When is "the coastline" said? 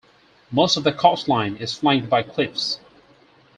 0.83-1.57